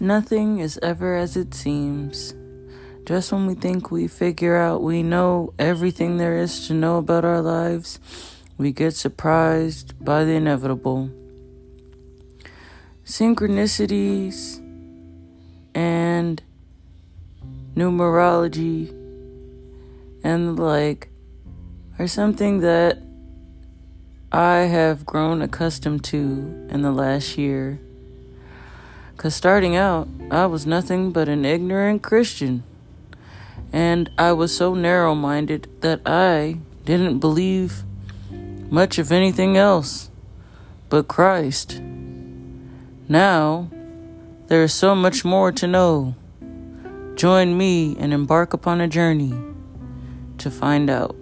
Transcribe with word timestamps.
Nothing 0.00 0.60
is 0.60 0.78
ever 0.80 1.16
as 1.16 1.36
it 1.36 1.52
seems. 1.54 2.32
Just 3.04 3.32
when 3.32 3.46
we 3.46 3.54
think 3.54 3.90
we 3.90 4.06
figure 4.06 4.54
out 4.54 4.80
we 4.80 5.02
know 5.02 5.52
everything 5.58 6.18
there 6.18 6.36
is 6.36 6.68
to 6.68 6.74
know 6.74 6.98
about 6.98 7.24
our 7.24 7.42
lives, 7.42 7.98
we 8.56 8.70
get 8.70 8.94
surprised 8.94 9.94
by 10.04 10.22
the 10.22 10.32
inevitable. 10.32 11.10
Synchronicities 13.04 14.58
and 15.74 16.40
numerology 17.74 18.90
and 20.22 20.56
the 20.56 20.62
like 20.62 21.08
are 21.98 22.06
something 22.06 22.60
that 22.60 22.98
I 24.30 24.58
have 24.58 25.04
grown 25.04 25.42
accustomed 25.42 26.04
to 26.04 26.68
in 26.70 26.82
the 26.82 26.92
last 26.92 27.36
year. 27.36 27.80
Because 29.18 29.34
starting 29.34 29.74
out, 29.74 30.06
I 30.30 30.46
was 30.46 30.64
nothing 30.64 31.10
but 31.10 31.28
an 31.28 31.44
ignorant 31.44 32.04
Christian. 32.04 32.62
And 33.72 34.08
I 34.16 34.30
was 34.30 34.56
so 34.56 34.74
narrow 34.74 35.12
minded 35.16 35.68
that 35.80 36.02
I 36.06 36.60
didn't 36.84 37.18
believe 37.18 37.82
much 38.70 38.96
of 38.96 39.10
anything 39.10 39.56
else 39.56 40.08
but 40.88 41.08
Christ. 41.08 41.80
Now, 43.08 43.68
there 44.46 44.62
is 44.62 44.72
so 44.72 44.94
much 44.94 45.24
more 45.24 45.50
to 45.50 45.66
know. 45.66 46.14
Join 47.16 47.58
me 47.58 47.96
and 47.98 48.14
embark 48.14 48.54
upon 48.54 48.80
a 48.80 48.86
journey 48.86 49.34
to 50.38 50.48
find 50.48 50.88
out. 50.88 51.16